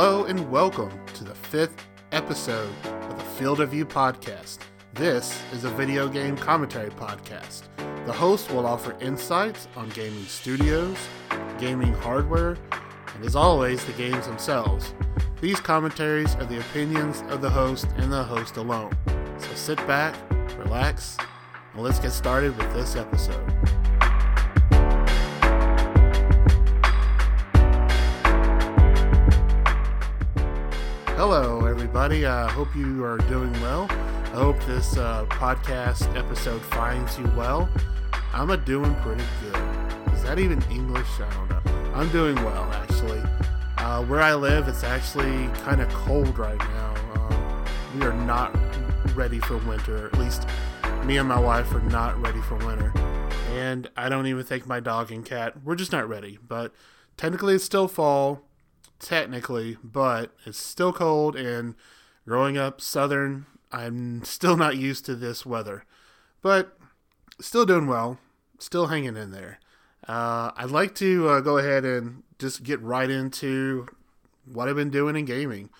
[0.00, 4.58] Hello and welcome to the fifth episode of the Field of View podcast.
[4.94, 7.62] This is a video game commentary podcast.
[8.06, 10.96] The host will offer insights on gaming studios,
[11.58, 12.56] gaming hardware,
[13.16, 14.94] and as always, the games themselves.
[15.40, 18.96] These commentaries are the opinions of the host and the host alone.
[19.38, 20.14] So sit back,
[20.58, 21.16] relax,
[21.72, 23.52] and let's get started with this episode.
[31.18, 32.26] Hello, everybody.
[32.26, 33.88] I uh, hope you are doing well.
[33.90, 37.68] I hope this uh, podcast episode finds you well.
[38.32, 40.14] I'm a doing pretty good.
[40.14, 41.08] Is that even English?
[41.18, 41.92] I don't know.
[41.92, 43.20] I'm doing well, actually.
[43.78, 46.94] Uh, where I live, it's actually kind of cold right now.
[47.14, 47.64] Um,
[47.96, 48.56] we are not
[49.16, 50.06] ready for winter.
[50.06, 50.46] At least
[51.04, 52.92] me and my wife are not ready for winter.
[53.54, 56.38] And I don't even think my dog and cat, we're just not ready.
[56.46, 56.72] But
[57.16, 58.47] technically, it's still fall
[58.98, 61.36] technically, but it's still cold.
[61.36, 61.74] And
[62.26, 65.84] growing up southern, I'm still not used to this weather,
[66.42, 66.76] but
[67.40, 68.18] still doing well,
[68.58, 69.58] still hanging in there.
[70.06, 73.88] Uh, I'd like to uh, go ahead and just get right into
[74.46, 75.70] what I've been doing in gaming.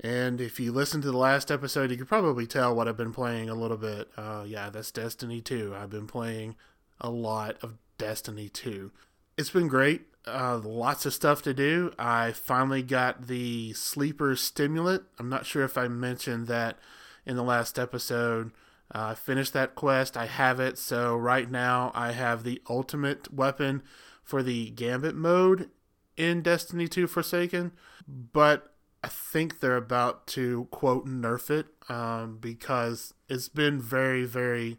[0.00, 3.12] And if you listen to the last episode, you could probably tell what I've been
[3.12, 4.08] playing a little bit.
[4.16, 5.74] Uh, yeah, that's Destiny 2.
[5.74, 6.54] I've been playing
[7.00, 8.92] a lot of Destiny 2.
[9.36, 11.92] It's been great uh, lots of stuff to do.
[11.98, 15.04] I finally got the sleeper simulant.
[15.18, 16.78] I'm not sure if I mentioned that
[17.26, 18.52] in the last episode.
[18.94, 20.16] Uh, I finished that quest.
[20.16, 20.78] I have it.
[20.78, 23.82] So right now I have the ultimate weapon
[24.22, 25.70] for the Gambit mode
[26.16, 27.72] in Destiny 2 Forsaken.
[28.06, 34.78] But I think they're about to quote nerf it um, because it's been very, very,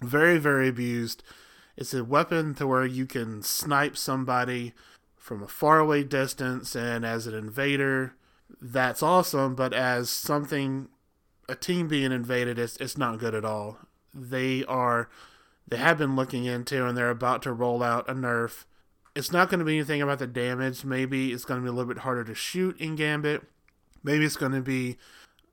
[0.00, 1.22] very, very abused
[1.76, 4.74] it's a weapon to where you can snipe somebody
[5.16, 8.14] from a faraway distance, and as an invader,
[8.60, 9.54] that's awesome.
[9.54, 10.88] But as something,
[11.48, 13.78] a team being invaded, it's it's not good at all.
[14.12, 15.08] They are,
[15.66, 18.64] they have been looking into, and they're about to roll out a nerf.
[19.16, 20.84] It's not going to be anything about the damage.
[20.84, 23.42] Maybe it's going to be a little bit harder to shoot in Gambit.
[24.02, 24.98] Maybe it's going to be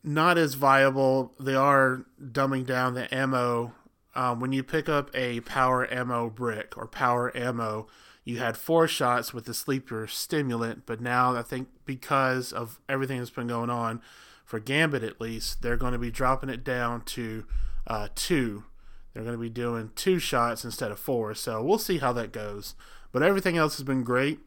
[0.04, 1.34] not as viable.
[1.40, 3.74] They are dumbing down the ammo
[4.16, 7.88] um, when you pick up a power ammo brick or power ammo,
[8.24, 13.18] you had four shots with the sleeper simulant, but now I think because of everything
[13.18, 14.02] that's been going on,
[14.46, 17.46] for Gambit at least, they're going to be dropping it down to
[17.88, 18.66] uh, two.
[19.14, 22.32] They're going to be doing two shots instead of four, so we'll see how that
[22.32, 22.76] goes.
[23.12, 24.40] But everything else has been great.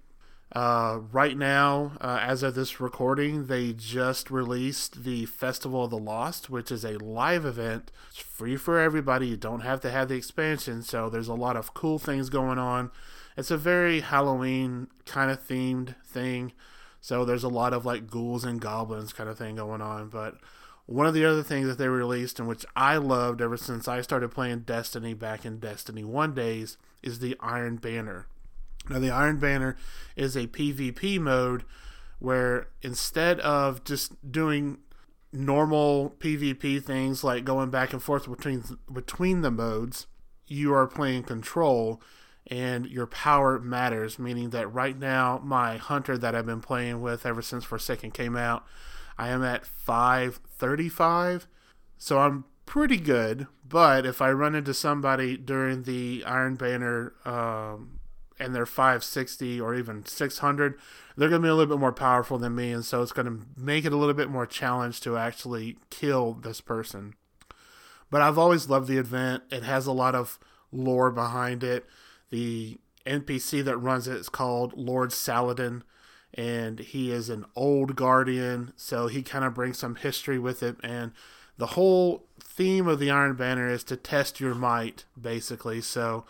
[0.52, 5.98] Uh, right now, uh, as of this recording, they just released the Festival of the
[5.98, 7.90] Lost, which is a live event.
[8.10, 9.28] It's free for everybody.
[9.28, 12.58] You don't have to have the expansion, so there's a lot of cool things going
[12.58, 12.92] on.
[13.36, 16.52] It's a very Halloween kind of themed thing,
[17.00, 20.08] so there's a lot of like ghouls and goblins kind of thing going on.
[20.08, 20.36] But
[20.86, 24.02] one of the other things that they released, and which I loved ever since I
[24.02, 28.26] started playing Destiny back in Destiny 1 days, is the Iron Banner.
[28.88, 29.76] Now, the Iron Banner
[30.16, 31.64] is a PvP mode
[32.18, 34.78] where instead of just doing
[35.32, 38.62] normal PvP things like going back and forth between
[38.92, 40.06] between the modes,
[40.46, 42.00] you are playing control
[42.46, 47.24] and your power matters, meaning that right now my hunter that I've been playing with
[47.24, 48.64] ever since Forsaken came out,
[49.16, 51.46] I am at 535.
[51.96, 57.93] So I'm pretty good, but if I run into somebody during the Iron Banner um,
[58.38, 60.74] and they're 560 or even 600,
[61.16, 63.26] they're going to be a little bit more powerful than me, and so it's going
[63.26, 67.14] to make it a little bit more challenge to actually kill this person.
[68.10, 69.44] But I've always loved the event.
[69.50, 70.38] It has a lot of
[70.72, 71.86] lore behind it.
[72.30, 75.84] The NPC that runs it is called Lord Saladin,
[76.32, 80.76] and he is an old guardian, so he kind of brings some history with it.
[80.82, 81.12] And
[81.56, 85.80] the whole theme of the Iron Banner is to test your might, basically.
[85.80, 86.24] So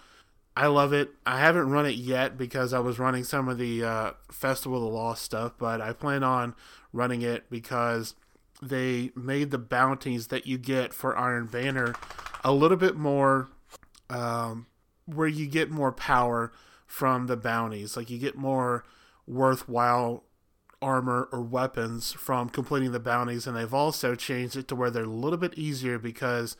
[0.56, 1.10] I love it.
[1.26, 4.84] I haven't run it yet because I was running some of the uh, Festival of
[4.84, 6.54] the Lost stuff, but I plan on
[6.92, 8.14] running it because
[8.62, 11.94] they made the bounties that you get for Iron Banner
[12.44, 13.48] a little bit more,
[14.08, 14.66] um,
[15.06, 16.52] where you get more power
[16.86, 17.96] from the bounties.
[17.96, 18.84] Like you get more
[19.26, 20.22] worthwhile
[20.80, 25.04] armor or weapons from completing the bounties, and they've also changed it to where they're
[25.04, 26.56] a little bit easier because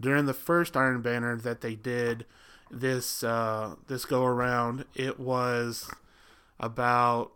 [0.00, 2.26] during the first Iron Banner that they did
[2.70, 5.90] this uh, this go around, it was
[6.58, 7.32] about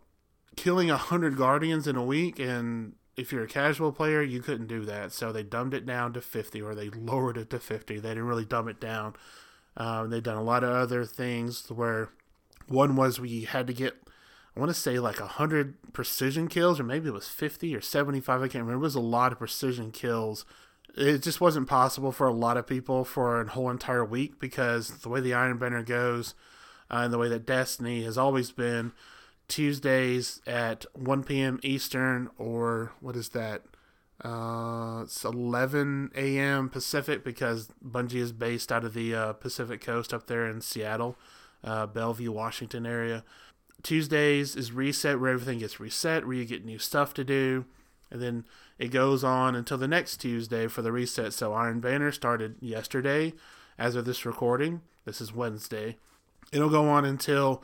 [0.55, 4.67] killing a hundred guardians in a week, and if you're a casual player, you couldn't
[4.67, 5.11] do that.
[5.11, 7.99] So they dumbed it down to fifty, or they lowered it to fifty.
[7.99, 9.15] They didn't really dumb it down.
[9.77, 12.09] Um, they've done a lot of other things where
[12.67, 13.95] one was we had to get
[14.55, 18.41] I want to say like 100 precision kills, or maybe it was 50 or 75.
[18.41, 18.73] I can't remember.
[18.73, 20.45] It was a lot of precision kills.
[20.95, 24.89] It just wasn't possible for a lot of people for a whole entire week because
[24.99, 26.35] the way the Iron Banner goes
[26.89, 28.91] uh, and the way that Destiny has always been
[29.47, 31.59] Tuesdays at 1 p.m.
[31.63, 33.63] Eastern, or what is that?
[34.23, 36.69] Uh, it's 11 a.m.
[36.69, 41.17] Pacific because Bungie is based out of the uh, Pacific Coast up there in Seattle,
[41.63, 43.23] uh, Bellevue, Washington area.
[43.83, 47.65] Tuesdays is reset where everything gets reset, where you get new stuff to do,
[48.11, 48.45] and then
[48.81, 51.33] it goes on until the next Tuesday for the reset.
[51.33, 53.33] So Iron Banner started yesterday,
[53.77, 54.81] as of this recording.
[55.05, 55.97] This is Wednesday.
[56.51, 57.63] It'll go on until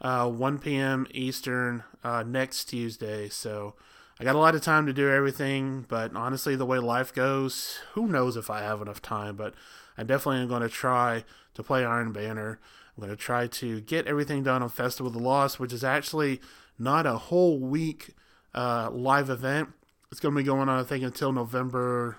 [0.00, 1.06] uh, 1 p.m.
[1.10, 3.28] Eastern uh, next Tuesday.
[3.28, 3.74] So
[4.18, 7.80] I got a lot of time to do everything, but honestly, the way life goes,
[7.92, 9.36] who knows if I have enough time.
[9.36, 9.52] But
[9.98, 12.58] I definitely am going to try to play Iron Banner.
[12.96, 15.84] I'm going to try to get everything done on Festival of the Lost, which is
[15.84, 16.40] actually
[16.78, 18.14] not a whole week
[18.54, 19.68] uh, live event.
[20.14, 22.18] It's going to be going on, I think, until November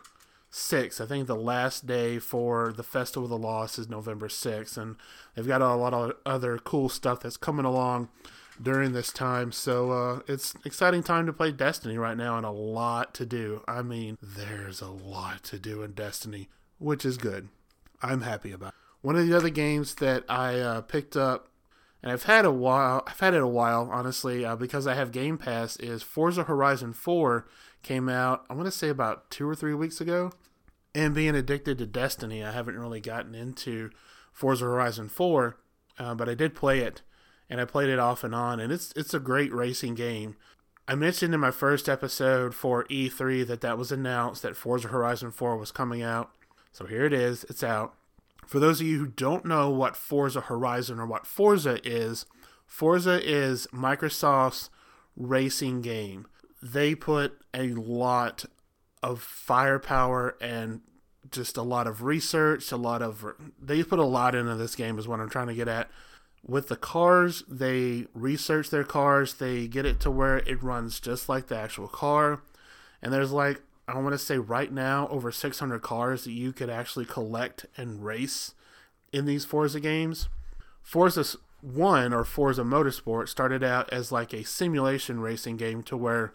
[0.52, 1.00] 6th.
[1.00, 4.76] I think the last day for the Festival of the Lost is November 6th.
[4.78, 4.98] And
[5.34, 8.10] they've got a lot of other cool stuff that's coming along
[8.62, 9.54] during this time.
[9.54, 13.64] So uh, it's exciting time to play Destiny right now and a lot to do.
[13.66, 16.50] I mean, there's a lot to do in Destiny,
[16.80, 17.48] which is good.
[18.02, 18.74] I'm happy about.
[18.74, 18.76] It.
[19.04, 21.48] One of the other games that I uh, picked up
[22.06, 23.04] and I've had a while.
[23.08, 25.76] I've had it a while, honestly, uh, because I have Game Pass.
[25.78, 27.48] Is Forza Horizon 4
[27.86, 28.46] came out?
[28.50, 30.32] I want to say about two or three weeks ago.
[30.94, 33.90] And being addicted to Destiny, I haven't really gotten into
[34.32, 35.58] Forza Horizon 4,
[36.00, 37.02] uh, but I did play it
[37.50, 40.36] and I played it off and on, and it's it's a great racing game.
[40.88, 45.32] I mentioned in my first episode for E3 that that was announced that Forza Horizon
[45.32, 46.32] 4 was coming out.
[46.72, 47.94] So here it is, it's out.
[48.46, 52.26] For those of you who don't know what Forza Horizon or what Forza is,
[52.68, 54.70] Forza is Microsoft's
[55.16, 56.28] racing game.
[56.74, 58.46] They put a lot
[59.04, 60.82] of firepower and
[61.32, 63.26] just a lot of research, a lot of
[63.62, 65.90] they put a lot into this game is what I'm trying to get at
[66.48, 71.28] with the cars, they research their cars, they get it to where it runs just
[71.28, 72.42] like the actual car.
[73.02, 76.70] And there's like, I want to say right now, over 600 cars that you could
[76.70, 78.54] actually collect and race
[79.12, 80.30] in these Forza games.
[80.84, 81.26] Forza
[81.62, 86.34] 1 or Forza Motorsport started out as like a simulation racing game to where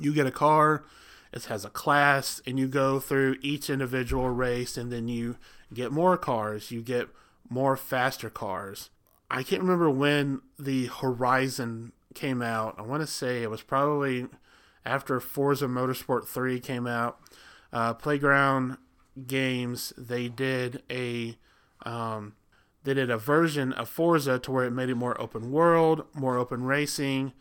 [0.00, 0.84] you get a car,
[1.32, 5.36] it has a class, and you go through each individual race, and then you
[5.72, 7.08] get more cars, you get
[7.48, 8.90] more faster cars
[9.30, 12.76] I can't remember when the Horizon came out.
[12.78, 14.26] I want to say it was probably
[14.84, 17.18] after Forza Motorsport 3 came out.
[17.72, 18.78] Uh, Playground
[19.26, 21.36] Games they did a
[21.84, 22.34] um,
[22.84, 26.36] they did a version of Forza to where it made it more open world, more
[26.36, 27.32] open racing,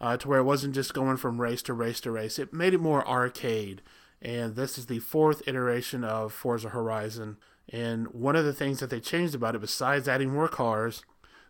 [0.00, 2.38] uh, to where it wasn't just going from race to race to race.
[2.38, 3.82] It made it more arcade.
[4.22, 7.36] And this is the fourth iteration of Forza Horizon.
[7.72, 11.02] And one of the things that they changed about it, besides adding more cars,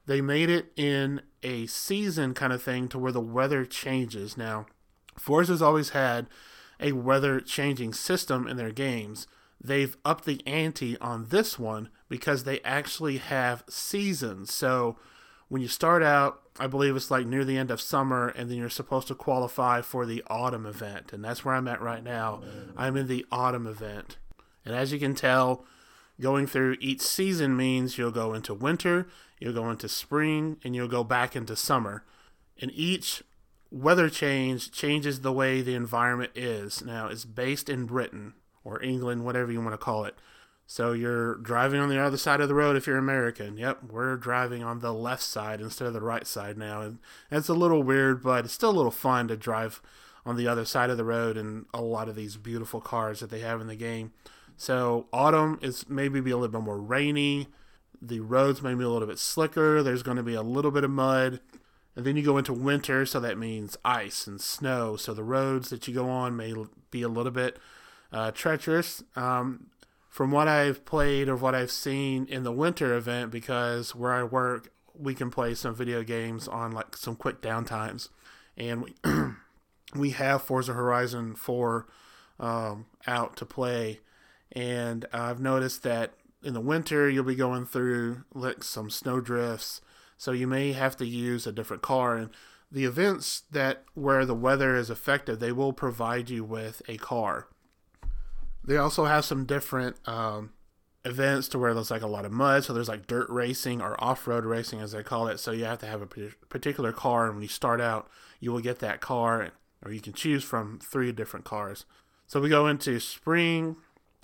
[0.06, 4.36] they made it in a season kind of thing to where the weather changes.
[4.36, 4.66] Now,
[5.16, 6.26] Forza's always had
[6.78, 9.26] a weather changing system in their games.
[9.62, 14.52] They've upped the ante on this one because they actually have seasons.
[14.52, 14.96] So
[15.50, 18.56] when you start out, I believe it's like near the end of summer, and then
[18.56, 21.12] you're supposed to qualify for the autumn event.
[21.12, 22.40] And that's where I'm at right now.
[22.76, 24.16] I'm in the autumn event.
[24.64, 25.64] And as you can tell,
[26.20, 29.08] going through each season means you'll go into winter,
[29.40, 32.04] you'll go into spring, and you'll go back into summer.
[32.60, 33.24] And each
[33.72, 36.84] weather change changes the way the environment is.
[36.84, 40.14] Now, it's based in Britain or England, whatever you want to call it.
[40.70, 43.56] So you're driving on the other side of the road if you're American.
[43.56, 46.80] Yep, we're driving on the left side instead of the right side now.
[46.82, 47.00] And
[47.32, 49.82] it's a little weird, but it's still a little fun to drive
[50.24, 53.30] on the other side of the road and a lot of these beautiful cars that
[53.30, 54.12] they have in the game.
[54.56, 57.48] So autumn is maybe be a little bit more rainy.
[58.00, 59.82] The roads may be a little bit slicker.
[59.82, 61.40] There's going to be a little bit of mud.
[61.96, 64.94] And then you go into winter, so that means ice and snow.
[64.94, 66.54] So the roads that you go on may
[66.92, 67.58] be a little bit
[68.12, 69.02] uh, treacherous.
[69.16, 69.69] Um,
[70.10, 74.24] from what I've played or what I've seen in the winter event, because where I
[74.24, 78.08] work, we can play some video games on like some quick downtimes,
[78.56, 78.94] and we
[79.94, 81.86] we have Forza Horizon 4
[82.40, 84.00] um, out to play,
[84.52, 89.80] and I've noticed that in the winter you'll be going through like some snow drifts.
[90.18, 92.16] So you may have to use a different car.
[92.16, 92.30] And
[92.70, 97.48] the events that where the weather is effective they will provide you with a car
[98.64, 100.52] they also have some different um,
[101.04, 102.64] events to where there's like a lot of mud.
[102.64, 105.38] So there's like dirt racing or off road racing, as they call it.
[105.38, 107.26] So you have to have a particular car.
[107.26, 109.50] And when you start out, you will get that car,
[109.84, 111.86] or you can choose from three different cars.
[112.26, 113.76] So we go into spring.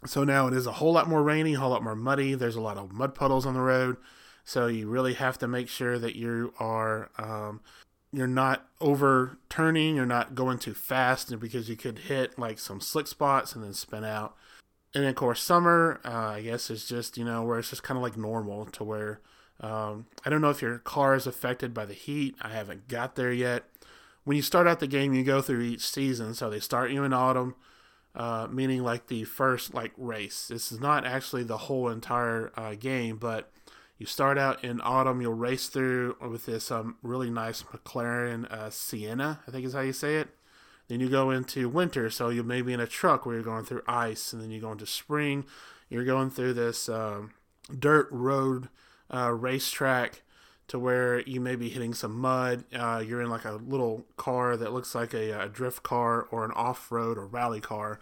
[0.05, 2.35] So now it is a whole lot more rainy, a whole lot more muddy.
[2.35, 3.97] There's a lot of mud puddles on the road.
[4.45, 7.61] So you really have to make sure that you are um,
[8.17, 13.07] you're not overturning, you're not going too fast, because you could hit like some slick
[13.07, 14.35] spots and then spin out.
[14.95, 17.99] And of course summer uh, i guess is just you know where it's just kind
[17.99, 19.21] of like normal to where
[19.61, 22.35] um, i don't know if your car is affected by the heat.
[22.41, 23.65] I haven't got there yet.
[24.25, 27.05] When you start out the game you go through each season so they start you
[27.05, 27.57] in autumn
[28.15, 30.49] uh, meaning like the first like race.
[30.49, 33.53] This is not actually the whole entire uh, game but
[33.99, 38.71] you start out in autumn you'll race through with this um, really nice mclaren uh,
[38.71, 40.29] Senna i think is how you say it
[40.89, 43.65] then you go into winter, so you may be in a truck where you're going
[43.65, 45.45] through ice, and then you go into spring,
[45.89, 47.33] you're going through this um,
[47.77, 48.69] dirt road
[49.13, 50.23] uh, racetrack
[50.69, 52.65] to where you may be hitting some mud.
[52.73, 56.45] Uh, you're in like a little car that looks like a, a drift car or
[56.45, 57.99] an off road or rally car.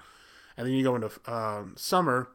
[0.56, 2.28] And then you go into um, summer,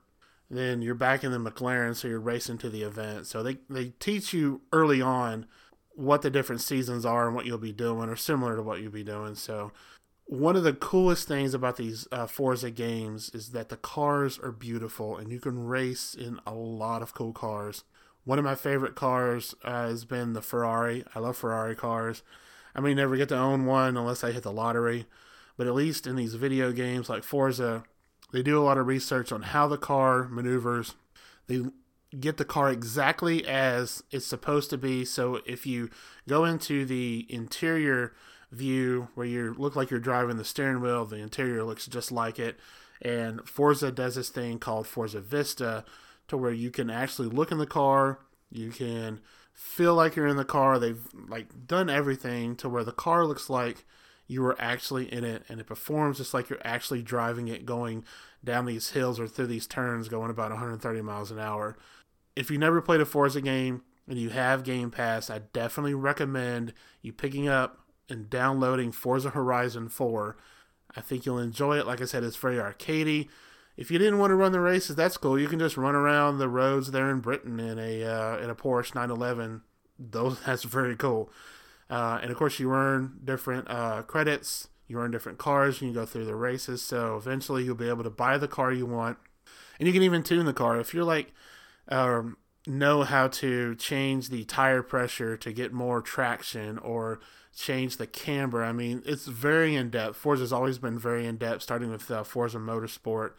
[0.50, 3.28] then you're back in the McLaren, so you're racing to the event.
[3.28, 5.46] So they, they teach you early on
[5.94, 8.92] what the different seasons are and what you'll be doing, or similar to what you'll
[8.92, 9.36] be doing.
[9.36, 9.72] So
[10.26, 14.52] one of the coolest things about these uh, Forza games is that the cars are
[14.52, 17.84] beautiful and you can race in a lot of cool cars.
[18.26, 21.04] One of my favorite cars uh, has been the Ferrari.
[21.16, 22.22] I love Ferrari cars.
[22.76, 25.08] I may never get to own one unless I hit the lottery,
[25.58, 27.84] but at least in these video games like Forza,
[28.32, 30.96] they do a lot of research on how the car maneuvers.
[31.48, 31.64] They
[32.20, 35.06] get the car exactly as it's supposed to be.
[35.06, 35.90] So if you
[36.28, 38.14] go into the interior
[38.52, 41.06] view where you look like you're driving the steering wheel.
[41.06, 42.60] The interior looks just like it.
[43.02, 45.86] And Forza does this thing called Forza Vista
[46.28, 48.20] to where you can actually look in the car,
[48.52, 49.20] you can
[49.54, 50.78] feel like you're in the car.
[50.78, 53.86] They've like done everything to where the car looks like
[54.30, 58.06] you were actually in it and it performs just like you're actually driving it going
[58.46, 61.76] down these hills or through these turns going about 130 miles an hour.
[62.36, 66.74] If you never played a Forza game and you have Game Pass, I definitely recommend
[67.02, 70.38] you picking up and downloading Forza Horizon 4.
[70.96, 71.88] I think you'll enjoy it.
[71.88, 73.30] Like I said, it's very arcadey.
[73.78, 75.40] If you didn't want to run the races, that's cool.
[75.40, 78.56] You can just run around the roads there in Britain in a uh, in a
[78.56, 79.62] Porsche 911.
[79.98, 81.32] Those that's very cool.
[81.90, 84.68] Uh, and of course, you earn different uh, credits.
[84.88, 85.82] You earn different cars.
[85.82, 86.82] You can go through the races.
[86.82, 89.18] So eventually, you'll be able to buy the car you want,
[89.80, 91.34] and you can even tune the car if you're like.
[91.88, 97.20] Um, know how to change the tire pressure to get more traction or
[97.56, 98.64] change the camber.
[98.64, 100.16] I mean, it's very in depth.
[100.16, 103.32] Forza's always been very in depth, starting with uh, Forza Motorsport.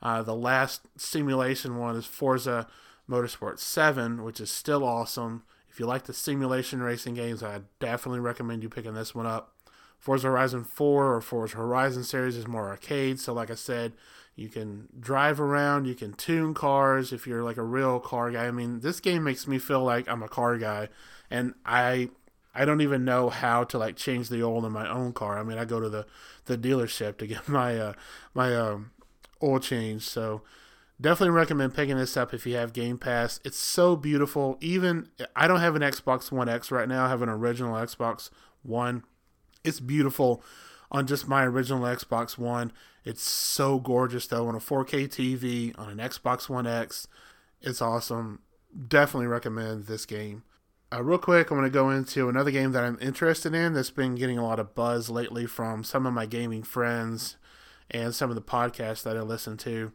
[0.00, 2.68] Uh, the last simulation one is Forza
[3.08, 5.42] Motorsport 7, which is still awesome.
[5.78, 9.54] If you like the simulation racing games, I definitely recommend you picking this one up.
[9.96, 13.92] Forza Horizon 4 or Forza Horizon series is more arcade, so like I said,
[14.34, 18.46] you can drive around, you can tune cars if you're like a real car guy.
[18.46, 20.88] I mean, this game makes me feel like I'm a car guy,
[21.30, 22.10] and I
[22.56, 25.38] I don't even know how to like change the oil in my own car.
[25.38, 26.06] I mean, I go to the
[26.46, 27.92] the dealership to get my uh,
[28.34, 28.90] my um,
[29.40, 30.02] oil change.
[30.08, 30.42] So
[31.00, 33.40] definitely recommend picking this up if you have Game Pass.
[33.44, 34.58] It's so beautiful.
[34.60, 37.06] Even I don't have an Xbox One X right now.
[37.06, 38.30] I have an original Xbox
[38.62, 39.04] One.
[39.64, 40.42] It's beautiful
[40.90, 42.72] on just my original Xbox One.
[43.04, 47.06] It's so gorgeous though on a 4K TV on an Xbox One X.
[47.60, 48.40] It's awesome.
[48.88, 50.42] Definitely recommend this game.
[50.90, 53.90] Uh, real quick, I'm going to go into another game that I'm interested in that's
[53.90, 57.36] been getting a lot of buzz lately from some of my gaming friends
[57.90, 59.92] and some of the podcasts that I listen to.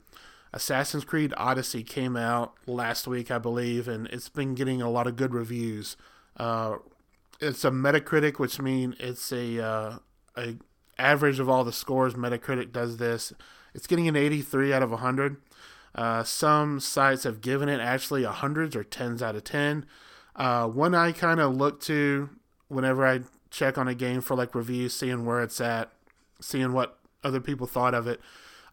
[0.53, 5.07] Assassin's Creed Odyssey came out last week, I believe, and it's been getting a lot
[5.07, 5.98] of good reviews.
[6.38, 6.77] Uh,
[7.39, 9.98] it's a Metacritic, which means it's a uh,
[10.38, 10.55] a
[10.98, 12.13] average of all the scores.
[12.13, 13.33] Metacritic does this.
[13.74, 15.38] It's getting an 83 out of 100.
[15.95, 19.86] Uh, some sites have given it actually a hundreds or tens out of 10.
[20.36, 22.29] Uh, one I kind of look to
[22.67, 25.91] whenever I check on a game for like reviews, seeing where it's at,
[26.39, 28.19] seeing what other people thought of it.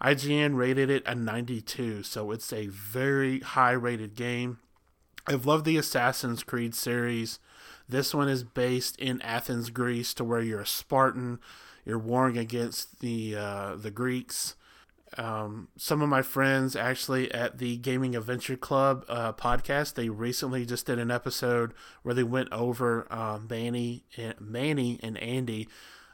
[0.02, 4.58] IGN rated it a 92, so it's a very high rated game.
[5.26, 7.38] I've loved the Assassin's Creed series.
[7.88, 11.38] This one is based in Athens, Greece, to where you're a Spartan.
[11.84, 14.54] You're warring against the uh, the Greeks.
[15.18, 20.64] Um, some of my friends actually at the Gaming Adventure Club uh, podcast, they recently
[20.64, 25.68] just did an episode where they went over uh, Manny and Manny and Andy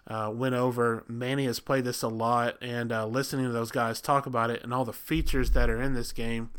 [0.06, 1.04] uh, went over.
[1.08, 4.62] Manny has played this a lot, and uh, listening to those guys talk about it
[4.62, 6.50] and all the features that are in this game,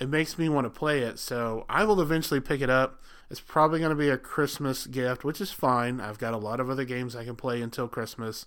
[0.00, 1.18] it makes me want to play it.
[1.18, 3.02] So I will eventually pick it up.
[3.30, 6.00] It's probably going to be a Christmas gift, which is fine.
[6.00, 8.46] I've got a lot of other games I can play until Christmas.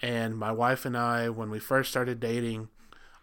[0.00, 2.68] And my wife and I, when we first started dating,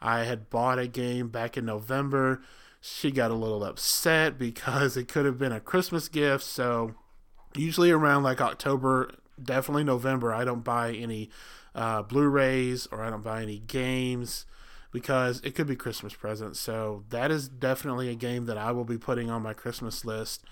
[0.02, 2.42] I had bought a game back in November.
[2.82, 6.44] She got a little upset because it could have been a Christmas gift.
[6.44, 6.94] So
[7.56, 11.30] usually around like October, definitely November, I don't buy any
[11.76, 14.46] uh, Blu-rays or I don't buy any games
[14.92, 16.60] because it could be Christmas presents.
[16.60, 20.44] So that is definitely a game that I will be putting on my Christmas list.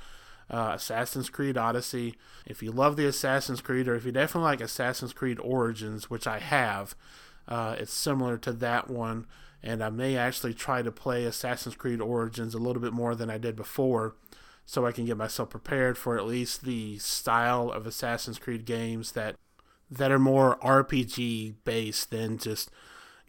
[0.50, 2.16] Uh, Assassin's Creed Odyssey.
[2.46, 6.28] If you love the Assassin's Creed, or if you definitely like Assassin's Creed Origins, which
[6.28, 6.96] I have,
[7.48, 9.26] uh, it's similar to that one.
[9.64, 13.32] And I may actually try to play Assassin's Creed Origins a little bit more than
[13.32, 14.14] I did before
[14.66, 19.12] so I can get myself prepared for at least the style of Assassin's Creed games
[19.12, 19.36] that
[19.90, 22.72] that are more RPG based than just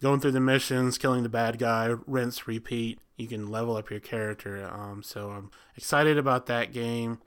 [0.01, 2.99] going through the missions, killing the bad guy, rinse, repeat.
[3.15, 4.67] You can level up your character.
[4.71, 7.19] Um, so I'm excited about that game.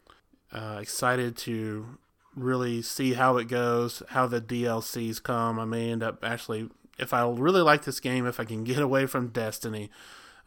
[0.53, 1.99] Uh, excited to
[2.35, 5.59] really see how it goes, how the DLCs come.
[5.59, 8.79] I may end up actually, if I really like this game, if I can get
[8.79, 9.91] away from Destiny,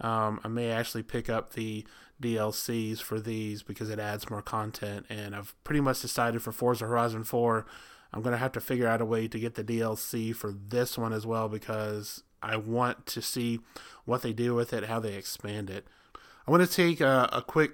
[0.01, 1.85] um, I may actually pick up the
[2.21, 5.05] DLCs for these because it adds more content.
[5.09, 7.65] And I've pretty much decided for Forza Horizon 4,
[8.13, 10.97] I'm going to have to figure out a way to get the DLC for this
[10.97, 13.59] one as well because I want to see
[14.05, 15.87] what they do with it, how they expand it.
[16.47, 17.71] I want to take a, a quick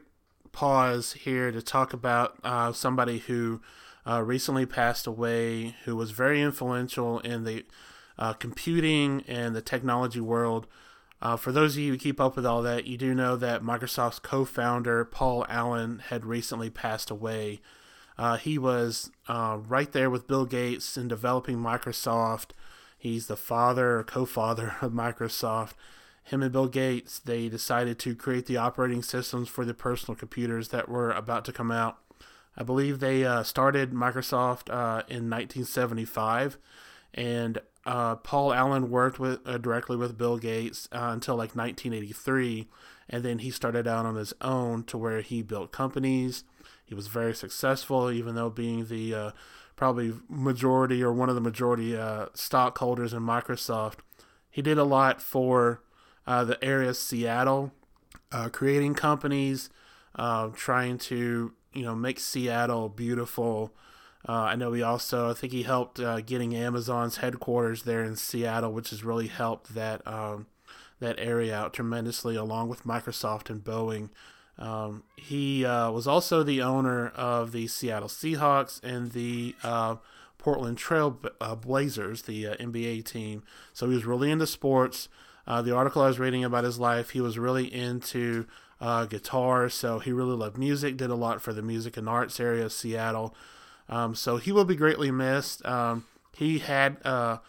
[0.52, 3.62] pause here to talk about uh, somebody who
[4.08, 7.66] uh, recently passed away, who was very influential in the
[8.18, 10.68] uh, computing and the technology world.
[11.22, 13.62] Uh, for those of you who keep up with all that, you do know that
[13.62, 17.60] Microsoft's co founder, Paul Allen, had recently passed away.
[18.18, 22.52] Uh, he was uh, right there with Bill Gates in developing Microsoft.
[22.98, 25.74] He's the father or co father of Microsoft.
[26.24, 30.68] Him and Bill Gates, they decided to create the operating systems for the personal computers
[30.68, 31.98] that were about to come out.
[32.56, 36.58] I believe they uh, started Microsoft uh, in 1975,
[37.14, 42.68] and uh, Paul Allen worked with uh, directly with Bill Gates uh, until like 1983,
[43.10, 46.44] and then he started out on his own to where he built companies.
[46.86, 49.32] He was very successful, even though being the uh,
[49.76, 54.00] probably majority or one of the majority uh, stockholders in Microsoft.
[54.50, 55.82] He did a lot for
[56.28, 57.72] uh, the area of Seattle,
[58.52, 59.70] creating companies,
[60.56, 63.74] trying to you know make Seattle beautiful.
[64.28, 68.16] Uh, I know he also, I think he helped uh, getting Amazon's headquarters there in
[68.16, 70.48] Seattle, which has really helped that um,
[71.00, 74.10] that area out tremendously, along with Microsoft and Boeing.
[74.58, 79.96] Um, he uh, was also the owner of the Seattle Seahawks and the uh,
[80.38, 83.44] Portland Trail uh, Blazers, the uh, NBA team.
[83.72, 85.08] So he was really into sports.
[85.48, 88.46] the article I was reading about his life, he was really into
[89.08, 92.66] guitar, so he really loved music, did a lot for the music and arts area
[92.66, 93.34] of Seattle.
[93.90, 95.66] Um, so he will be greatly missed.
[95.66, 97.40] Um, he had uh,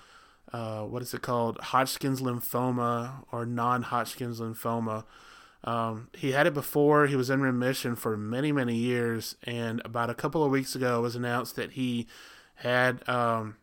[0.53, 1.59] uh, what is it called?
[1.61, 5.05] Hodgkin's lymphoma or non-Hodgkin's lymphoma.
[5.62, 7.07] Um, he had it before.
[7.07, 10.98] He was in remission for many, many years, and about a couple of weeks ago,
[10.98, 12.07] it was announced that he
[12.57, 13.57] had um,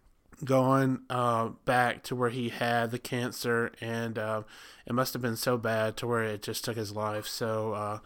[0.46, 4.44] gone uh, back to where he had the cancer, and uh,
[4.86, 7.26] it must have been so bad to where it just took his life.
[7.26, 8.00] So uh,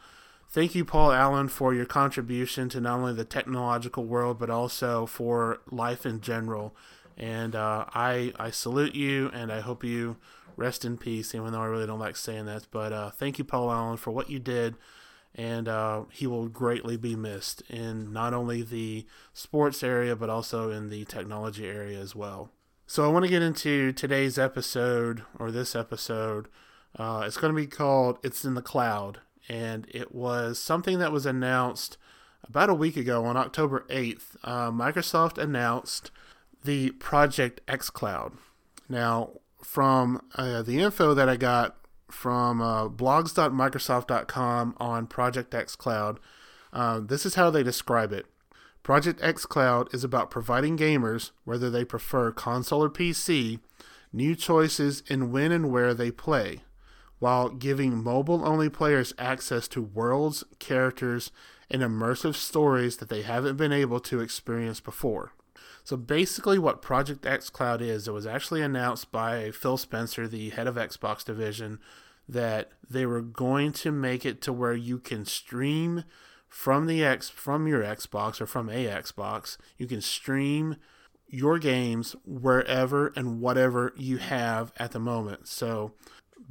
[0.52, 5.06] Thank you, Paul Allen, for your contribution to not only the technological world but also
[5.06, 6.76] for life in general.
[7.18, 10.18] And uh, I I salute you, and I hope you
[10.58, 11.34] rest in peace.
[11.34, 14.12] Even though I really don't like saying that, but uh, thank you, Paul Allen, for
[14.12, 14.76] what you did,
[15.34, 20.70] and uh, he will greatly be missed in not only the sports area but also
[20.70, 22.50] in the technology area as well.
[22.88, 26.50] So I want to get into today's episode or this episode.
[26.98, 29.20] Uh, it's going to be called "It's in the Cloud,"
[29.52, 31.98] and it was something that was announced
[32.48, 34.38] about a week ago on October 8th.
[34.46, 36.10] Uh, Microsoft announced
[36.64, 38.32] the Project X Cloud.
[38.88, 41.76] Now, from uh, the info that I got
[42.10, 46.22] from uh, blogs.microsoft.com on Project X Cloud,
[46.72, 48.28] uh, this is how they describe it.
[48.84, 53.60] Project X Cloud is about providing gamers, whether they prefer console or PC,
[54.14, 56.62] new choices in when and where they play
[57.22, 61.32] while giving mobile only players access to worlds, characters,
[61.70, 65.32] and immersive stories that they haven't been able to experience before.
[65.84, 70.50] So basically, what Project X Cloud is, it was actually announced by Phil Spencer, the
[70.50, 71.78] head of Xbox division,
[72.28, 76.04] that they were going to make it to where you can stream
[76.48, 79.58] from the X from your Xbox or from a Xbox.
[79.78, 80.78] You can stream
[81.28, 85.48] your games wherever and whatever you have at the moment.
[85.48, 85.94] So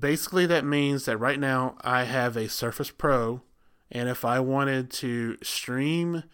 [0.01, 3.43] basically, that means that right now I have a Surface Pro,
[3.91, 6.25] and if I wanted to stream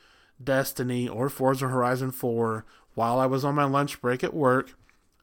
[0.43, 4.75] Destiny or Forza Horizon 4 while I was on my lunch break at work,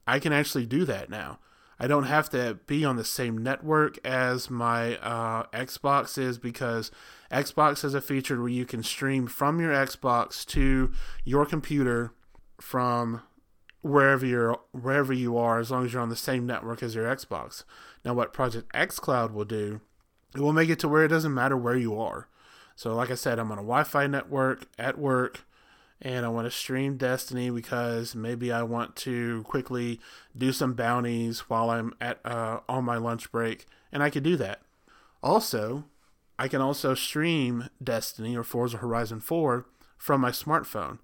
[0.06, 1.39] I can actually do that now.
[1.79, 6.91] I don't have to be on the same network as my uh, Xbox is because
[7.32, 10.91] Xbox has a feature where you can stream from your Xbox to
[11.23, 12.13] your computer
[12.62, 13.21] from
[13.83, 17.05] wherever you're wherever you are as long as you're on the same network as your
[17.05, 17.63] Xbox.
[18.03, 19.81] Now what Project X Cloud will do,
[20.33, 22.27] it will make it to where it doesn't matter where you are.
[22.75, 25.45] So like I said, I'm on a Wi-Fi network at work
[26.03, 30.01] and I want to stream Destiny because maybe I want to quickly
[30.37, 34.35] do some bounties while I'm at uh, on my lunch break, and I could do
[34.35, 34.61] that.
[35.23, 35.85] Also,
[36.37, 39.65] I can also stream Destiny or Forza Horizon 4
[39.97, 40.99] from my smartphone.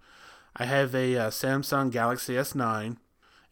[0.55, 2.97] I have a uh, Samsung Galaxy S9,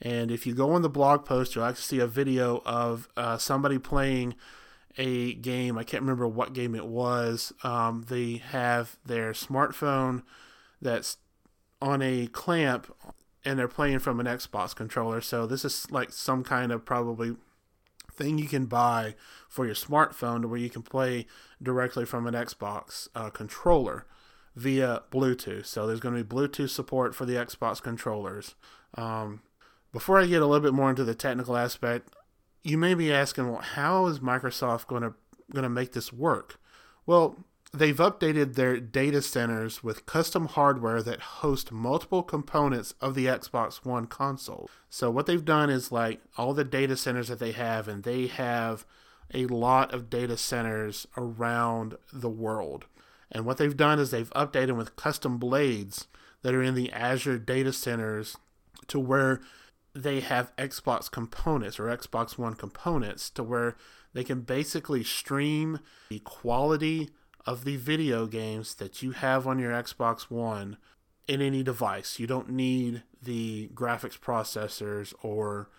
[0.01, 3.37] and if you go on the blog post, you'll actually see a video of uh,
[3.37, 4.35] somebody playing
[4.97, 5.77] a game.
[5.77, 7.53] I can't remember what game it was.
[7.63, 10.23] Um, they have their smartphone
[10.81, 11.17] that's
[11.81, 12.93] on a clamp
[13.45, 15.21] and they're playing from an Xbox controller.
[15.21, 17.35] So this is like some kind of probably
[18.11, 19.15] thing you can buy
[19.47, 21.27] for your smartphone to where you can play
[21.61, 24.05] directly from an Xbox uh, controller
[24.57, 25.67] via Bluetooth.
[25.67, 28.55] So there's going to be Bluetooth support for the Xbox controllers.
[28.95, 29.41] Um,
[29.93, 32.09] before I get a little bit more into the technical aspect,
[32.63, 35.13] you may be asking, well, how is Microsoft going to
[35.53, 36.59] going to make this work?
[37.05, 37.37] Well,
[37.71, 43.85] they've updated their data centers with custom hardware that host multiple components of the Xbox
[43.85, 44.69] One console.
[44.89, 48.25] So what they've done is like all the data centers that they have and they
[48.25, 48.85] have
[49.33, 52.87] a lot of data centers around the world.
[53.31, 56.07] And what they've done is they've updated with custom blades
[56.41, 58.37] that are in the Azure data centers
[58.87, 59.41] to where
[59.93, 63.75] they have Xbox components or Xbox One components to where
[64.13, 67.09] they can basically stream the quality
[67.45, 70.77] of the video games that you have on your Xbox One
[71.27, 72.19] in any device.
[72.19, 75.69] You don't need the graphics processors or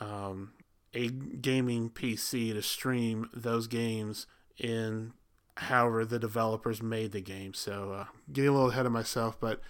[0.00, 0.52] um,
[0.94, 4.26] a gaming PC to stream those games
[4.58, 5.12] in
[5.56, 7.54] however the developers made the game.
[7.54, 9.60] So, uh, getting a little ahead of myself, but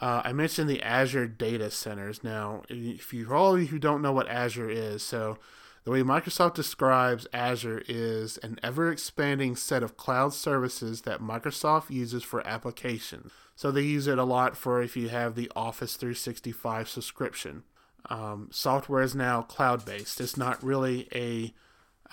[0.00, 2.24] uh, I mentioned the Azure data centers.
[2.24, 5.38] Now, if you all of you who don't know what Azure is, so
[5.84, 11.90] the way Microsoft describes Azure is an ever expanding set of cloud services that Microsoft
[11.90, 13.30] uses for applications.
[13.54, 17.62] So they use it a lot for if you have the Office 365 subscription.
[18.10, 20.20] Um, software is now cloud based.
[20.20, 21.54] It's not really a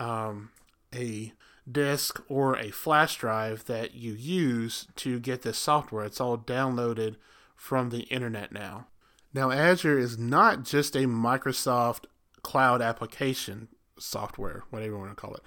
[0.01, 0.51] um,
[0.93, 1.33] a
[1.71, 6.05] disk or a flash drive that you use to get this software.
[6.05, 7.15] It's all downloaded
[7.55, 8.87] from the internet now.
[9.33, 12.05] Now, Azure is not just a Microsoft
[12.41, 15.41] cloud application software, whatever you want to call it.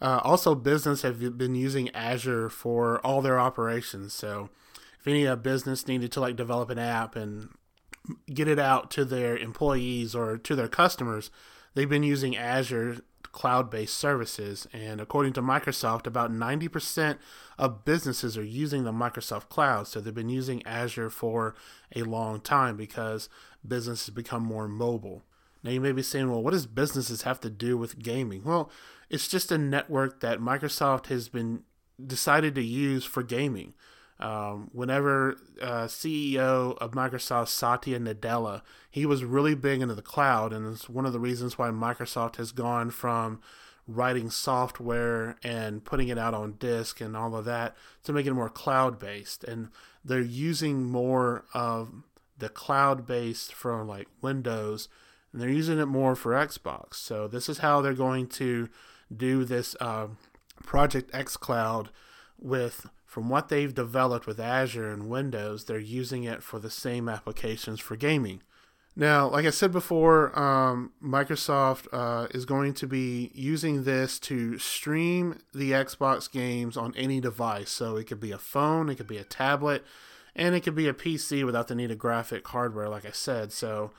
[0.00, 4.12] Uh, also, business have been using Azure for all their operations.
[4.12, 4.48] So,
[4.98, 7.50] if any business needed to like develop an app and
[8.32, 11.30] get it out to their employees or to their customers,
[11.74, 12.98] they've been using Azure
[13.32, 14.66] cloud-based services.
[14.72, 17.18] And according to Microsoft, about 90%
[17.58, 19.86] of businesses are using the Microsoft Cloud.
[19.86, 21.54] So they've been using Azure for
[21.94, 23.28] a long time because
[23.66, 25.22] businesses become more mobile.
[25.62, 28.44] Now you may be saying, well, what does businesses have to do with gaming?
[28.44, 28.70] Well,
[29.10, 31.62] it's just a network that Microsoft has been
[32.04, 33.74] decided to use for gaming.
[34.20, 40.52] Um, whenever uh, CEO of Microsoft Satya Nadella, he was really big into the cloud,
[40.52, 43.40] and it's one of the reasons why Microsoft has gone from
[43.86, 48.34] writing software and putting it out on disk and all of that to make it
[48.34, 49.44] more cloud based.
[49.44, 49.68] And
[50.04, 52.02] they're using more of
[52.36, 54.88] the cloud based from like Windows
[55.32, 56.94] and they're using it more for Xbox.
[56.94, 58.68] So this is how they're going to
[59.14, 60.08] do this uh,
[60.62, 61.90] Project X Cloud
[62.38, 67.08] with from what they've developed with Azure and Windows, they're using it for the same
[67.08, 68.42] applications for gaming.
[68.94, 74.58] Now, like I said before, um, Microsoft uh, is going to be using this to
[74.58, 77.70] stream the Xbox games on any device.
[77.70, 79.84] So it could be a phone, it could be a tablet,
[80.36, 83.52] and it could be a PC without the need of graphic hardware, like I said.
[83.52, 83.92] So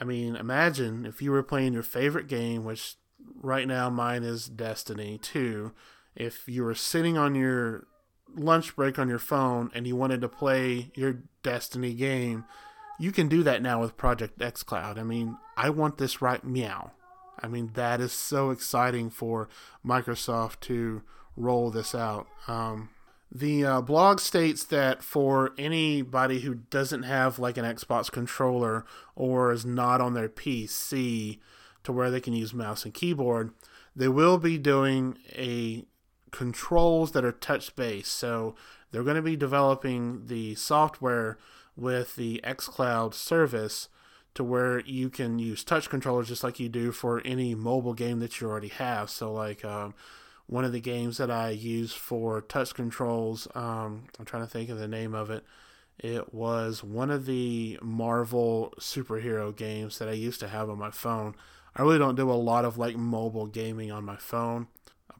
[0.00, 2.96] I mean, imagine if you were playing your favorite game, which
[3.34, 5.72] right now mine is Destiny 2.
[6.14, 7.86] If you were sitting on your
[8.36, 12.44] lunch break on your phone and you wanted to play your Destiny game,
[12.98, 14.98] you can do that now with Project xCloud.
[14.98, 16.92] I mean, I want this right meow.
[17.40, 19.48] I mean, that is so exciting for
[19.84, 21.02] Microsoft to
[21.36, 22.26] roll this out.
[22.48, 22.88] Um,
[23.30, 29.52] the uh, blog states that for anybody who doesn't have like an Xbox controller or
[29.52, 31.38] is not on their PC
[31.84, 33.52] to where they can use mouse and keyboard,
[33.94, 35.84] they will be doing a
[36.36, 38.12] controls that are touch based.
[38.12, 38.54] So
[38.90, 41.38] they're going to be developing the software
[41.76, 43.88] with the xCloud service
[44.34, 48.20] to where you can use touch controllers just like you do for any mobile game
[48.20, 49.08] that you already have.
[49.08, 49.94] So, like um,
[50.46, 54.68] one of the games that I use for touch controls, um, I'm trying to think
[54.68, 55.42] of the name of it.
[55.98, 60.90] It was one of the Marvel superhero games that I used to have on my
[60.90, 61.34] phone.
[61.74, 64.66] I really don't do a lot of like mobile gaming on my phone.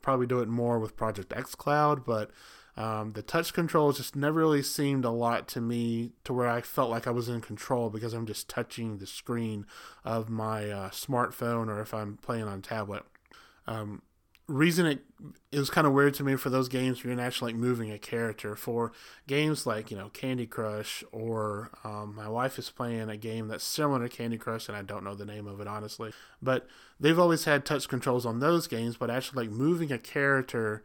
[0.06, 2.30] Probably do it more with Project X Cloud, but
[2.76, 6.60] um, the touch controls just never really seemed a lot to me to where I
[6.60, 9.66] felt like I was in control because I'm just touching the screen
[10.04, 13.02] of my uh, smartphone or if I'm playing on tablet.
[13.66, 14.02] Um,
[14.48, 15.00] reason it,
[15.50, 17.90] it was kind of weird to me for those games where you're actually like moving
[17.90, 18.54] a character.
[18.54, 18.92] For
[19.26, 23.64] games like you know candy crush or um, my wife is playing a game that's
[23.64, 26.12] similar to candy crush and i don't know the name of it honestly.
[26.40, 26.66] But
[27.00, 30.84] they've always had touch controls on those games but actually like moving a character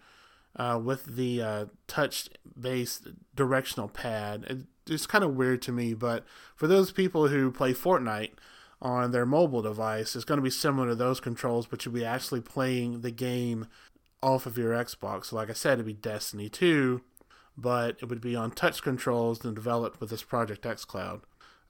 [0.55, 5.93] uh, with the uh, touch based directional pad it, it's kind of weird to me.
[5.93, 8.31] But for those people who play fortnite
[8.81, 12.05] on their mobile device is going to be similar to those controls, but you'll be
[12.05, 13.67] actually playing the game
[14.23, 15.25] off of your Xbox.
[15.25, 17.01] So, like I said, it'd be Destiny 2,
[17.57, 21.21] but it would be on touch controls and developed with this Project X Cloud.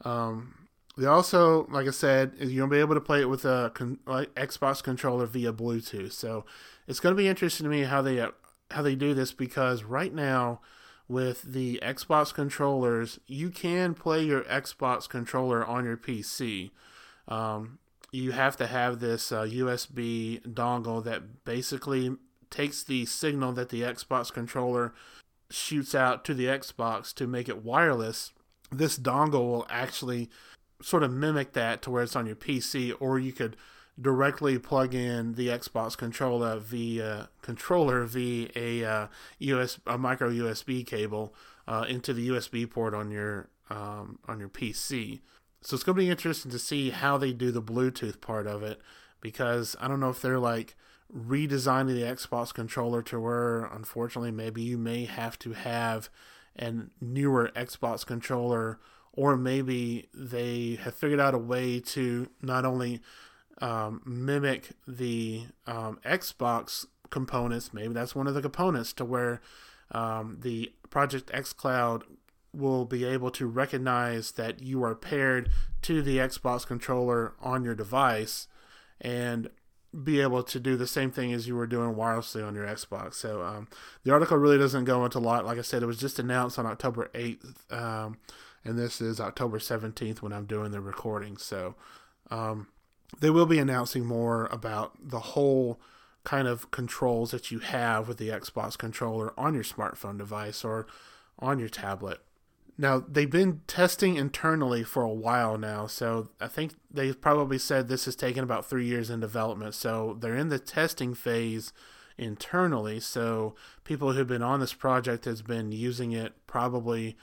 [0.05, 3.99] Um, they also, like I said, you'll be able to play it with a con-
[4.05, 6.11] like Xbox controller via Bluetooth.
[6.11, 6.45] So
[6.87, 8.31] it's going to be interesting to me how they uh,
[8.71, 10.61] how they do this because right now
[11.07, 16.71] with the Xbox controllers, you can play your Xbox controller on your PC.
[17.27, 17.79] Um,
[18.11, 22.15] you have to have this uh, USB dongle that basically
[22.49, 24.93] takes the signal that the Xbox controller
[25.49, 28.31] shoots out to the Xbox to make it wireless.
[28.71, 30.29] This dongle will actually
[30.81, 33.55] sort of mimic that to where it's on your PC, or you could
[33.99, 39.07] directly plug in the Xbox controller via controller via a uh,
[39.39, 41.33] US a micro USB cable
[41.67, 45.21] uh, into the USB port on your um, on your PC.
[45.61, 48.63] So it's going to be interesting to see how they do the Bluetooth part of
[48.63, 48.81] it
[49.21, 50.75] because I don't know if they're like
[51.15, 56.09] redesigning the Xbox controller to where, unfortunately, maybe you may have to have
[56.57, 58.79] a newer Xbox controller,
[59.13, 63.01] or maybe they have figured out a way to not only
[63.59, 69.41] um, mimic the um, Xbox components, maybe that's one of the components to where
[69.91, 72.03] um, the Project X Cloud
[72.53, 75.49] will be able to recognize that you are paired
[75.81, 78.47] to the Xbox controller on your device
[78.99, 79.49] and
[80.03, 83.15] be able to do the same thing as you were doing wirelessly on your Xbox.
[83.15, 83.67] So um,
[84.03, 85.45] the article really doesn't go into a lot.
[85.45, 88.17] Like I said, it was just announced on October 8th, um,
[88.63, 91.35] and this is October 17th when I'm doing the recording.
[91.37, 91.75] So
[92.29, 92.67] um,
[93.19, 95.79] they will be announcing more about the whole
[96.23, 100.87] kind of controls that you have with the Xbox controller on your smartphone device or
[101.39, 102.19] on your tablet.
[102.81, 107.87] Now, they've been testing internally for a while now, so I think they've probably said
[107.87, 109.75] this has taken about three years in development.
[109.75, 111.73] So they're in the testing phase
[112.17, 112.99] internally.
[112.99, 117.15] So people who've been on this project has been using it probably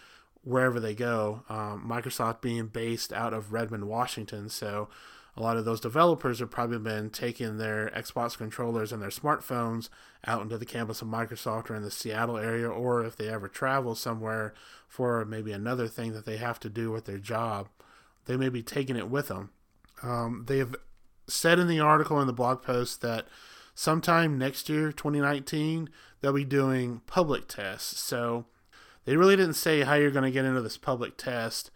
[0.44, 1.42] wherever they go.
[1.48, 4.88] Um, Microsoft being based out of Redmond, Washington, so
[5.38, 9.88] a lot of those developers have probably been taking their Xbox controllers and their smartphones
[10.26, 13.46] out into the campus of Microsoft or in the Seattle area, or if they ever
[13.46, 14.52] travel somewhere
[14.88, 17.68] for maybe another thing that they have to do with their job,
[18.24, 19.50] they may be taking it with them.
[20.02, 20.74] Um, they have
[21.28, 23.28] said in the article in the blog post that
[23.76, 25.88] sometime next year, 2019,
[26.20, 28.00] they'll be doing public tests.
[28.00, 28.46] So
[29.04, 31.70] they really didn't say how you're going to get into this public test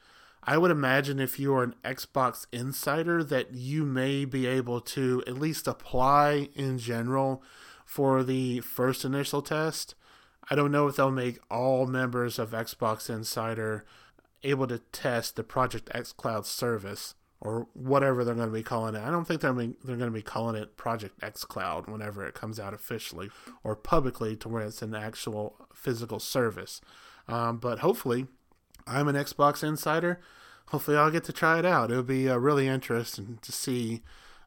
[0.44, 5.22] I would imagine if you are an Xbox insider that you may be able to
[5.26, 7.42] at least apply in general
[7.84, 9.94] for the first initial test.
[10.50, 13.84] I don't know if they'll make all members of Xbox Insider
[14.42, 18.94] able to test the Project X Cloud service or whatever they're going to be calling
[18.94, 19.02] it.
[19.02, 22.34] I don't think they're they're going to be calling it Project X Cloud whenever it
[22.34, 23.30] comes out officially
[23.62, 26.80] or publicly to where it's an actual physical service.
[27.28, 28.26] Um, but hopefully,
[28.86, 30.20] I'm an Xbox insider.
[30.66, 31.90] Hopefully, I'll get to try it out.
[31.90, 34.02] It'll be uh, really interesting to see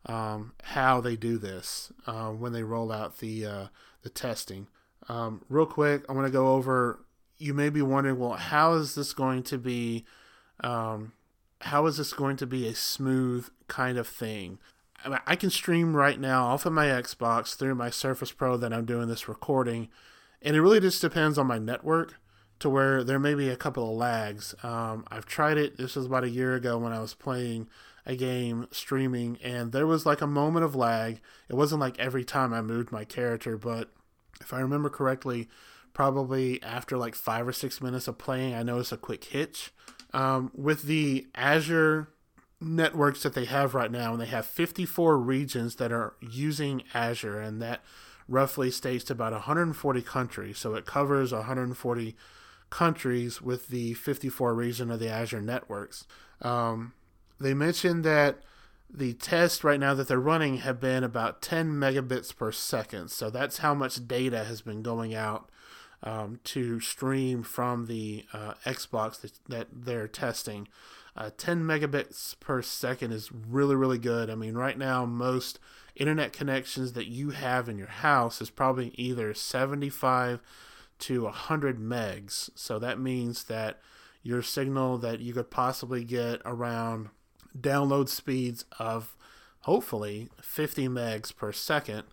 [0.05, 3.67] um, how they do this uh, when they roll out the uh,
[4.03, 4.67] the testing.
[5.07, 7.05] Um, real quick, I want to go over.
[7.37, 10.05] You may be wondering, well, how is this going to be?
[10.61, 11.13] Um,
[11.61, 14.59] how is this going to be a smooth kind of thing?
[15.03, 18.57] I, mean, I can stream right now off of my Xbox through my Surface Pro
[18.57, 19.89] that I'm doing this recording,
[20.41, 22.15] and it really just depends on my network
[22.65, 24.55] to where there may be a couple of lags.
[24.63, 25.77] Um, I've tried it.
[25.77, 27.67] This was about a year ago when I was playing
[28.07, 31.21] a game streaming, and there was like a moment of lag.
[31.47, 33.91] It wasn't like every time I moved my character, but
[34.41, 35.47] if I remember correctly,
[35.93, 39.71] probably after like five or six minutes of playing, I noticed a quick hitch.
[40.11, 42.09] Um, with the Azure
[42.59, 47.39] networks that they have right now, and they have 54 regions that are using Azure,
[47.39, 47.83] and that
[48.27, 50.57] roughly states to about 140 countries.
[50.57, 52.15] So it covers 140
[52.75, 56.05] countries with the 54 region of the Azure networks.
[56.41, 56.91] Um,
[57.39, 58.39] they mentioned that
[58.93, 63.11] the tests right now that they're running have been about 10 megabits per second.
[63.11, 65.49] So that's how much data has been going out
[66.03, 70.67] um, to stream from the uh, Xbox that, that, they're testing.
[71.15, 74.29] Uh, 10 megabits per second is really, really good.
[74.29, 75.59] I mean, right now, most
[75.95, 80.41] internet connections that you have in your house is probably either 75
[80.99, 82.49] to 100 megs.
[82.55, 83.79] So that means that
[84.23, 87.09] your signal that you could possibly get around
[87.57, 89.15] download speeds of
[89.61, 92.03] hopefully 50 megs per second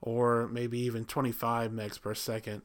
[0.00, 2.62] or maybe even 25 megs per second.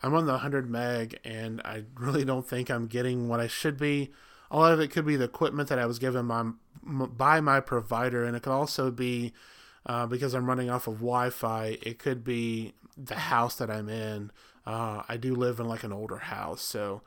[0.00, 3.76] I'm on the 100 meg and I really don't think I'm getting what I should
[3.76, 4.12] be.
[4.50, 6.44] A lot of it could be the equipment that I was given by,
[6.82, 9.34] by my provider, and it could also be
[9.84, 13.88] uh, because I'm running off of Wi Fi, it could be the house that I'm
[13.88, 14.30] in.
[14.68, 17.00] Uh, I do live in like an older house, so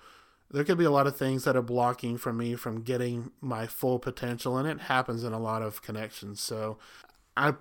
[0.50, 3.68] there could be a lot of things that are blocking from me from getting my
[3.68, 6.42] full potential, and it happens in a lot of connections.
[6.42, 6.80] So
[7.38, 7.54] I,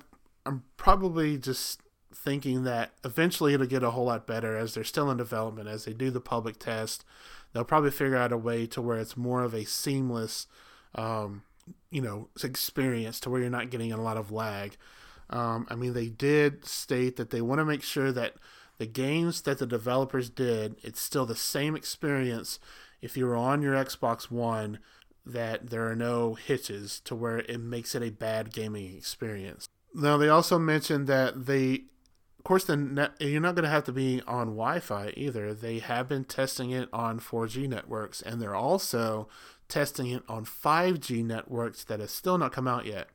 [0.46, 1.82] I'm probably just
[2.14, 5.84] thinking that eventually it'll get a whole lot better as they're still in development, as
[5.84, 7.04] they do the public test.
[7.52, 10.46] They'll probably figure out a way to where it's more of a seamless,
[10.94, 11.42] um,
[11.90, 14.78] you know, experience to where you're not getting a lot of lag.
[15.28, 18.34] Um, I mean, they did state that they want to make sure that
[18.80, 22.58] the games that the developers did, it's still the same experience
[23.02, 24.78] if you're on your Xbox One,
[25.26, 29.68] that there are no hitches to where it makes it a bad gaming experience.
[29.94, 31.82] Now, they also mentioned that they,
[32.38, 35.52] of course, the net, you're not going to have to be on Wi Fi either.
[35.52, 39.28] They have been testing it on 4G networks, and they're also
[39.68, 43.08] testing it on 5G networks that have still not come out yet.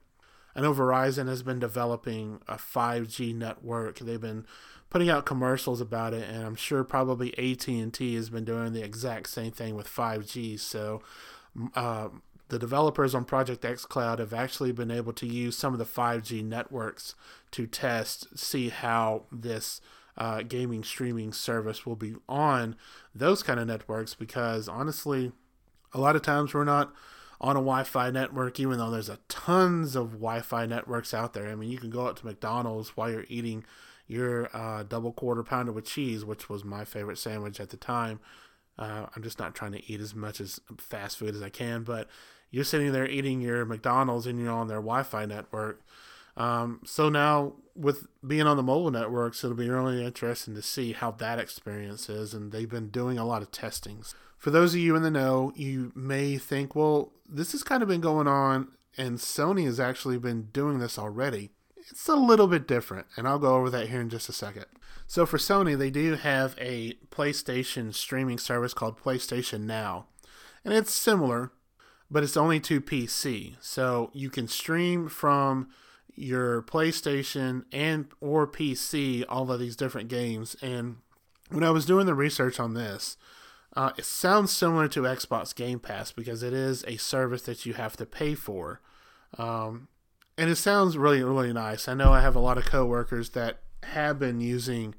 [0.56, 3.97] I know Verizon has been developing a 5G network.
[3.97, 4.45] They've been
[4.89, 9.30] putting out commercials about it, and I'm sure probably AT&T has been doing the exact
[9.30, 10.60] same thing with 5G.
[10.60, 11.02] So
[11.76, 12.10] uh,
[12.50, 16.43] the developers on Project xCloud have actually been able to use some of the 5G
[16.43, 17.15] networks
[17.52, 19.82] to test, see how this
[20.17, 22.76] uh, gaming streaming service will be on
[23.13, 24.13] those kind of networks.
[24.13, 25.32] Because honestly,
[25.93, 26.93] a lot of times we're not
[27.41, 31.48] on a Wi-Fi network, even though there's a tons of Wi-Fi networks out there.
[31.48, 33.65] I mean, you can go out to McDonald's while you're eating
[34.08, 38.20] your uh, double quarter pounder with cheese, which was my favorite sandwich at the time.
[38.78, 41.84] Uh, I'm just not trying to eat as much as fast food as I can,
[41.84, 42.08] but
[42.52, 45.82] you're sitting there eating your McDonald's and you're on their Wi-Fi network.
[46.38, 50.91] Um, so now with being on the mobile networks, it'll be really interesting to see
[50.91, 54.13] how that experience is, and they've been doing a lot of testings.
[54.38, 57.89] For those of you in the know, you may think, well, this has kind of
[57.89, 61.52] been going on, and Sony has actually been doing this already
[61.89, 64.65] it's a little bit different, and I'll go over that here in just a second.
[65.08, 70.08] So for Sony, they do have a PlayStation streaming service called PlayStation Now,
[70.63, 71.52] and it's similar,
[72.10, 73.56] but it's only to PC.
[73.60, 75.69] So you can stream from
[76.15, 80.56] your PlayStation and or PC all of these different games.
[80.62, 80.98] And
[81.50, 83.17] when I was doing the research on this,
[83.76, 87.74] uh, it sounds similar to Xbox Game Pass because it is a service that you
[87.74, 88.80] have to pay for.
[89.38, 89.89] Um,
[90.38, 91.88] and it sounds really really nice.
[91.88, 94.95] I know I have a lot of coworkers that have been using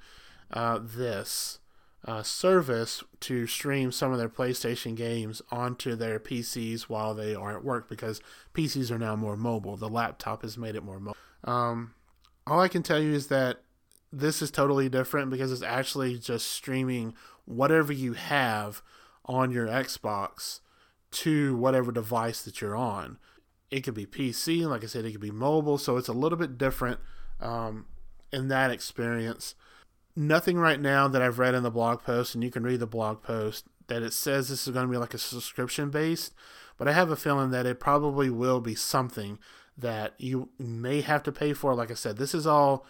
[0.50, 1.58] uh, this
[2.04, 7.56] uh, service to stream some of their PlayStation games onto their PCs while they are
[7.56, 8.20] at work because
[8.54, 9.76] PCs are now more mobile.
[9.76, 11.16] The laptop has made it more mobile.
[11.42, 11.94] Um,
[12.46, 13.62] all I can tell you is that
[14.12, 18.82] this is totally different because it's actually just streaming whatever you have
[19.24, 20.60] on your Xbox
[21.10, 23.18] to whatever device that you're on
[23.70, 26.38] it could be PC, like I said, it could be mobile, so it's a little
[26.38, 27.00] bit different
[27.40, 27.86] um,
[28.32, 29.54] in that experience.
[30.14, 32.86] Nothing right now that I've read in the blog post, and you can read the
[32.86, 36.32] blog post, that it says this is going to be like a subscription based,
[36.78, 39.38] but I have a feeling that it probably will be something
[39.76, 41.74] that you may have to pay for.
[41.74, 42.86] Like I said, this is all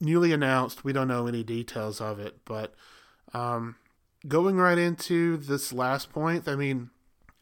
[0.00, 0.84] newly announced.
[0.84, 2.74] We don't know any details of it, but
[3.34, 3.76] um,
[4.26, 6.90] going right into this last point, I mean,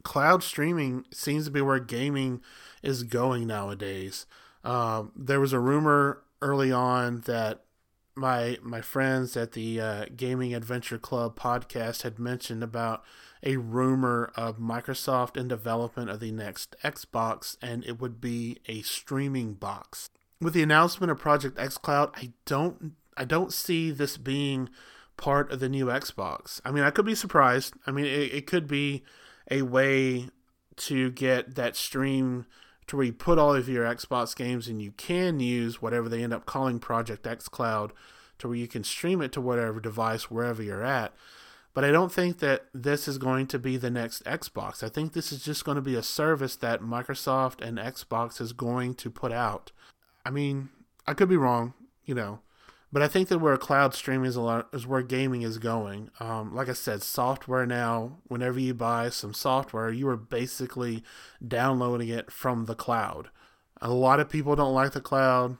[0.02, 2.40] cloud streaming seems to be where gaming
[2.82, 4.26] is going nowadays.
[4.64, 7.64] Um, there was a rumor early on that
[8.16, 13.02] my my friends at the uh, Gaming Adventure Club podcast had mentioned about
[13.42, 18.82] a rumor of Microsoft in development of the next Xbox, and it would be a
[18.82, 20.10] streaming box.
[20.40, 24.68] With the announcement of Project xCloud, I don't I don't see this being
[25.16, 26.60] part of the new Xbox.
[26.64, 27.74] I mean, I could be surprised.
[27.86, 29.02] I mean, it, it could be
[29.50, 30.28] a way
[30.76, 32.46] to get that stream
[32.86, 36.22] to where you put all of your Xbox games and you can use whatever they
[36.22, 37.90] end up calling Project xCloud
[38.38, 41.14] to where you can stream it to whatever device wherever you're at.
[41.72, 44.82] But I don't think that this is going to be the next Xbox.
[44.82, 48.52] I think this is just going to be a service that Microsoft and Xbox is
[48.52, 49.70] going to put out.
[50.26, 50.70] I mean,
[51.06, 51.74] I could be wrong,
[52.04, 52.40] you know,
[52.92, 56.10] but I think that where cloud streaming is a lot is where gaming is going.
[56.18, 58.18] Um, like I said, software now.
[58.26, 61.04] Whenever you buy some software, you are basically
[61.46, 63.28] downloading it from the cloud.
[63.80, 65.56] A lot of people don't like the cloud.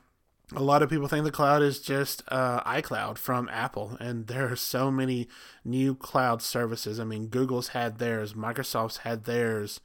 [0.56, 4.50] A lot of people think the cloud is just uh, iCloud from Apple, and there
[4.50, 5.28] are so many
[5.64, 6.98] new cloud services.
[6.98, 9.80] I mean, Google's had theirs, Microsoft's had theirs.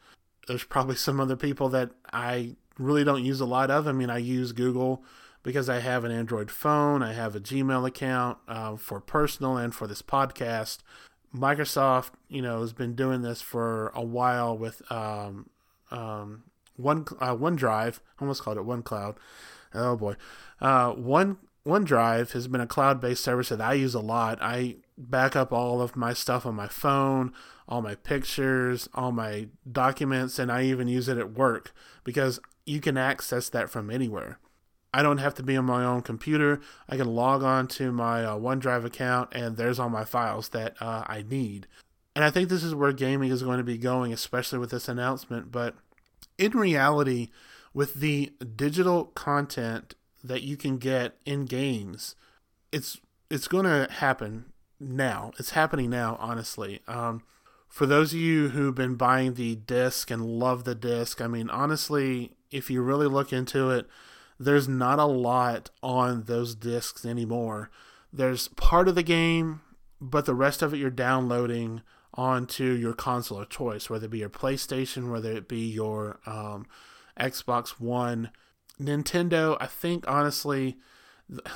[0.48, 3.88] There's probably some other people that I really don't use a lot of.
[3.88, 5.04] I mean, I use Google
[5.46, 9.76] because I have an Android phone, I have a Gmail account uh, for personal and
[9.76, 10.80] for this podcast.
[11.34, 15.48] Microsoft, you know, has been doing this for a while with um,
[15.92, 16.46] um,
[16.78, 18.00] one uh, OneDrive.
[18.20, 19.18] almost called it OneCloud.
[19.76, 20.16] Oh boy,
[20.62, 24.40] uh, One OneDrive has been a cloud-based service that I use a lot.
[24.42, 27.34] I back up all of my stuff on my phone,
[27.70, 31.72] all my pictures, all my documents, and I even use it at work
[32.04, 34.40] because you can access that from anywhere.
[34.96, 36.62] I don't have to be on my own computer.
[36.88, 40.82] I can log on to my uh, OneDrive account, and there's all my files that
[40.82, 41.68] uh, I need.
[42.16, 44.88] And I think this is where gaming is going to be going, especially with this
[44.88, 45.52] announcement.
[45.52, 45.76] But
[46.38, 47.28] in reality,
[47.74, 52.16] with the digital content that you can get in games,
[52.72, 54.46] it's it's going to happen
[54.80, 55.34] now.
[55.38, 56.80] It's happening now, honestly.
[56.88, 57.22] Um,
[57.68, 61.50] for those of you who've been buying the disc and love the disc, I mean,
[61.50, 63.90] honestly, if you really look into it,
[64.40, 67.70] there's not a lot on those discs anymore.
[68.12, 69.62] There's part of the game,
[70.02, 71.82] but the rest of it you're downloading
[72.14, 76.66] onto your console of choice, whether it be your PlayStation, whether it be your um,
[77.20, 78.32] Xbox One.
[78.80, 80.78] Nintendo, I think honestly,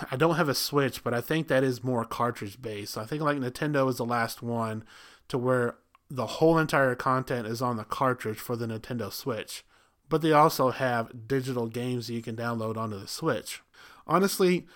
[0.10, 2.98] I don't have a Switch, but I think that is more cartridge based.
[2.98, 4.84] I think like Nintendo is the last one
[5.28, 5.76] to where
[6.10, 9.64] the whole entire content is on the cartridge for the Nintendo Switch
[10.10, 13.62] but they also have digital games that you can download onto the Switch.
[14.07, 14.68] Honestly,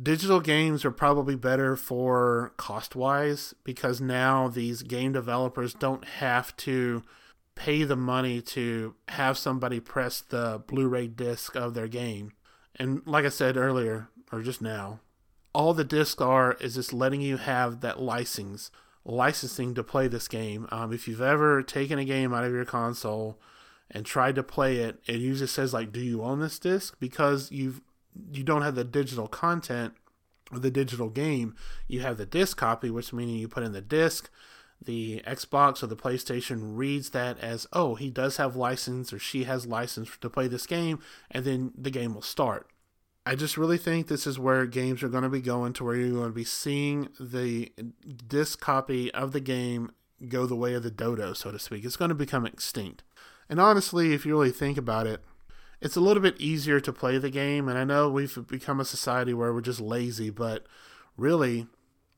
[0.00, 6.56] digital games are probably better for cost wise because now these game developers don't have
[6.56, 7.02] to
[7.54, 12.32] pay the money to have somebody press the Blu ray disc of their game.
[12.76, 15.00] And like I said earlier, or just now,
[15.54, 18.70] all the discs are is just letting you have that license,
[19.04, 20.68] licensing to play this game.
[20.70, 23.38] Um, if you've ever taken a game out of your console,
[23.90, 27.50] and tried to play it, it usually says like, "Do you own this disc?" Because
[27.50, 27.80] you've
[28.32, 29.94] you don't have the digital content
[30.50, 31.54] of the digital game.
[31.86, 34.30] You have the disc copy, which meaning you put in the disc.
[34.80, 39.44] The Xbox or the PlayStation reads that as, "Oh, he does have license or she
[39.44, 40.98] has license to play this game,"
[41.30, 42.68] and then the game will start.
[43.24, 45.96] I just really think this is where games are going to be going to where
[45.96, 47.72] you're going to be seeing the
[48.28, 49.90] disc copy of the game
[50.28, 51.84] go the way of the dodo, so to speak.
[51.84, 53.02] It's going to become extinct.
[53.48, 55.22] And honestly, if you really think about it,
[55.80, 57.68] it's a little bit easier to play the game.
[57.68, 60.66] And I know we've become a society where we're just lazy, but
[61.16, 61.66] really,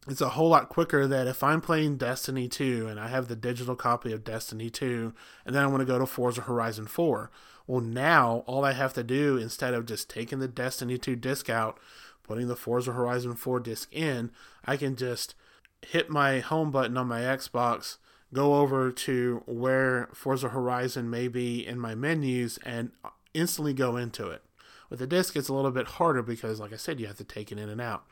[0.06, 3.36] it's a whole lot quicker that if I'm playing Destiny 2 and I have the
[3.36, 5.12] digital copy of Destiny 2
[5.44, 7.30] and then I want to go to Forza Horizon 4,
[7.66, 11.50] well, now all I have to do instead of just taking the Destiny 2 disc
[11.50, 11.78] out,
[12.22, 14.30] putting the Forza Horizon 4 disc in,
[14.64, 15.34] I can just
[15.82, 17.98] hit my home button on my Xbox
[18.32, 22.90] go over to where Forza Horizon may be in my menus and
[23.34, 24.42] instantly go into it.
[24.90, 27.24] With the disc, it's a little bit harder because, like I said, you have to
[27.24, 28.04] take it in and out.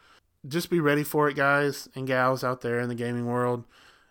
[0.46, 3.64] Just be ready for it, guys and gals out there in the gaming world.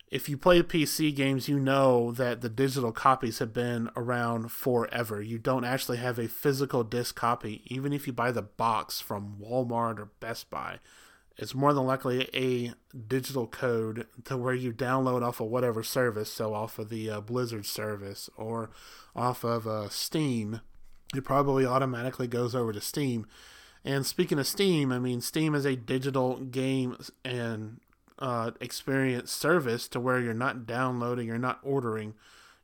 [0.09, 5.21] If you play PC games, you know that the digital copies have been around forever.
[5.21, 9.37] You don't actually have a physical disc copy, even if you buy the box from
[9.41, 10.79] Walmart or Best Buy
[11.37, 16.31] it's more than likely a digital code to where you download off of whatever service,
[16.31, 18.69] so off of the uh, Blizzard service or
[19.15, 20.61] off of uh, Steam.
[21.13, 23.25] It probably automatically goes over to Steam.
[23.83, 27.79] And speaking of Steam, I mean, Steam is a digital game and
[28.17, 32.13] uh, experience service to where you're not downloading, you're not ordering,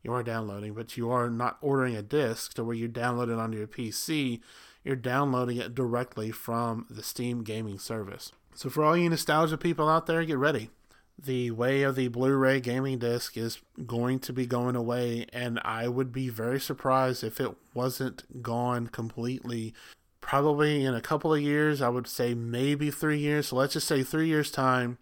[0.02, 3.38] you are downloading, but you are not ordering a disc to where you download it
[3.38, 4.40] onto your PC.
[4.82, 8.32] You're downloading it directly from the Steam gaming service.
[8.54, 10.70] So, for all you nostalgia people out there, get ready.
[11.18, 15.60] The way of the Blu ray gaming disc is going to be going away, and
[15.64, 19.74] I would be very surprised if it wasn't gone completely.
[20.20, 23.48] Probably in a couple of years, I would say maybe three years.
[23.48, 24.98] So, let's just say three years' time,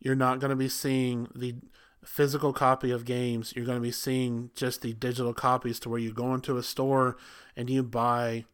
[0.00, 1.56] you're not going to be seeing the
[2.04, 3.52] physical copy of games.
[3.54, 6.62] You're going to be seeing just the digital copies to where you go into a
[6.62, 7.16] store
[7.56, 8.44] and you buy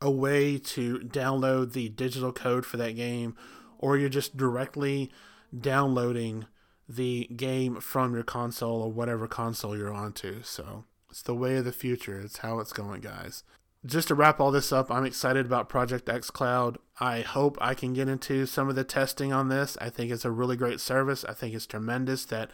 [0.00, 3.36] a way to download the digital code for that game
[3.82, 5.10] or you're just directly
[5.58, 6.46] downloading
[6.88, 10.42] the game from your console or whatever console you're onto.
[10.42, 12.18] So it's the way of the future.
[12.18, 13.44] It's how it's going, guys.
[13.84, 16.76] Just to wrap all this up, I'm excited about Project xCloud.
[17.00, 19.76] I hope I can get into some of the testing on this.
[19.80, 21.24] I think it's a really great service.
[21.24, 22.50] I think it's tremendous that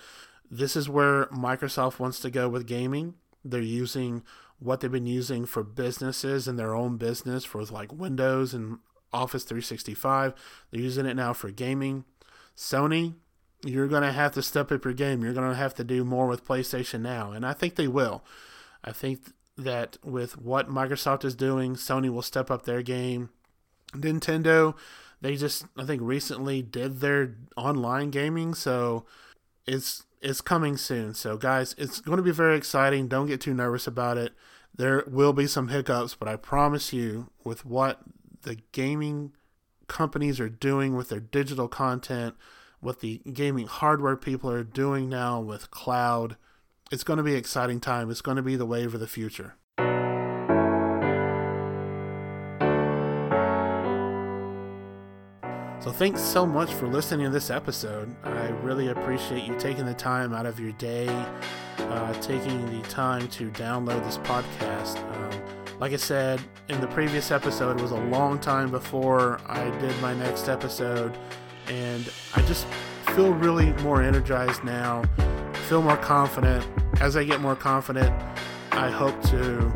[0.50, 3.14] this is where Microsoft wants to go with gaming.
[3.44, 4.22] They're using
[4.58, 8.78] what they've been using for businesses in their own business for like Windows and
[9.12, 10.34] Office 365.
[10.70, 12.04] They're using it now for gaming.
[12.56, 13.14] Sony,
[13.64, 15.22] you're going to have to step up your game.
[15.22, 17.32] You're going to have to do more with PlayStation now.
[17.32, 18.24] And I think they will.
[18.84, 23.30] I think that with what Microsoft is doing, Sony will step up their game.
[23.92, 24.76] Nintendo,
[25.20, 28.54] they just, I think, recently did their online gaming.
[28.54, 29.04] So
[29.66, 31.14] it's it's coming soon.
[31.14, 33.08] So, guys, it's going to be very exciting.
[33.08, 34.32] Don't get too nervous about it.
[34.74, 38.00] There will be some hiccups, but I promise you, with what
[38.42, 39.32] the gaming
[39.88, 42.34] companies are doing with their digital content,
[42.80, 46.36] what the gaming hardware people are doing now with cloud.
[46.90, 48.10] It's going to be an exciting time.
[48.10, 49.54] It's going to be the wave of the future.
[55.80, 58.14] So, thanks so much for listening to this episode.
[58.24, 61.08] I really appreciate you taking the time out of your day,
[61.78, 64.98] uh, taking the time to download this podcast.
[65.14, 65.47] Um,
[65.80, 69.96] like I said in the previous episode, it was a long time before I did
[70.00, 71.16] my next episode,
[71.68, 72.66] and I just
[73.14, 75.04] feel really more energized now,
[75.68, 76.66] feel more confident.
[77.00, 78.12] As I get more confident,
[78.72, 79.72] I hope to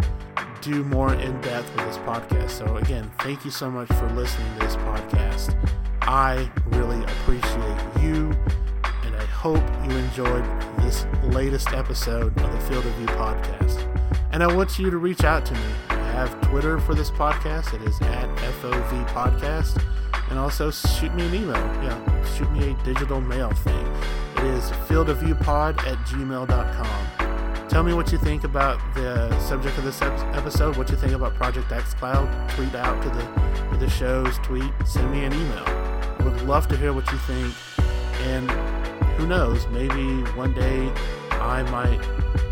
[0.61, 2.51] do more in depth with this podcast.
[2.51, 5.57] So, again, thank you so much for listening to this podcast.
[6.03, 8.33] I really appreciate you,
[9.05, 10.45] and I hope you enjoyed
[10.79, 13.89] this latest episode of the Field of View podcast.
[14.33, 17.73] And I want you to reach out to me have Twitter for this podcast.
[17.73, 18.29] It is at
[18.61, 19.83] FOV Podcast.
[20.29, 21.57] And also shoot me an email.
[21.83, 23.87] Yeah, shoot me a digital mail thing.
[24.37, 27.69] It is fieldofviewpod at gmail.com.
[27.69, 31.35] Tell me what you think about the subject of this episode, what you think about
[31.35, 32.55] Project xCloud.
[32.55, 34.71] Tweet out to the, to the show's tweet.
[34.85, 35.65] Send me an email.
[35.67, 37.55] I would love to hear what you think.
[38.25, 38.51] And
[39.13, 40.93] who knows, maybe one day
[41.31, 42.01] I might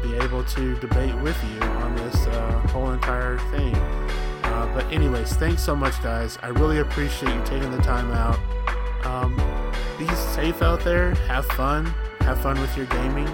[0.02, 3.74] be able to debate with you on this uh, whole entire thing.
[3.74, 6.38] Uh, but, anyways, thanks so much, guys.
[6.42, 8.38] I really appreciate you taking the time out.
[9.06, 9.36] Um,
[9.98, 11.14] be safe out there.
[11.26, 11.86] Have fun.
[12.20, 13.28] Have fun with your gaming.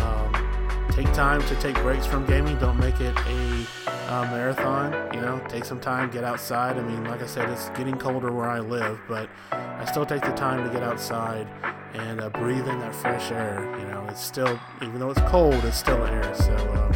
[0.00, 2.58] Um, take time to take breaks from gaming.
[2.58, 3.66] Don't make it a
[4.08, 4.92] uh, marathon.
[5.14, 6.76] You know, take some time, get outside.
[6.76, 10.22] I mean, like I said, it's getting colder where I live, but I still take
[10.22, 11.48] the time to get outside
[11.94, 13.66] and uh, breathe in that fresh air.
[13.78, 16.34] You know, it's still, even though it's cold, it's still air.
[16.34, 16.94] So, uh,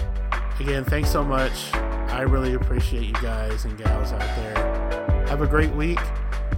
[0.60, 1.72] again, thanks so much.
[1.74, 5.26] I really appreciate you guys and gals out there.
[5.28, 6.00] Have a great week.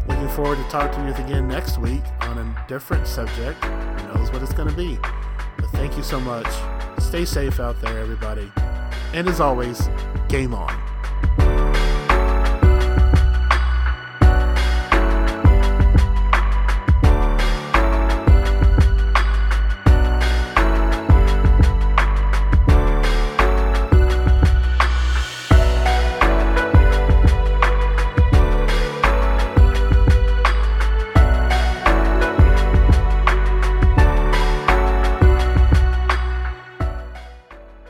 [0.07, 3.63] Looking forward to talking to you again next week on a different subject.
[3.65, 4.99] Who knows what it's going to be?
[5.57, 6.49] But thank you so much.
[6.99, 8.51] Stay safe out there, everybody.
[9.13, 9.89] And as always,
[10.29, 10.98] game on.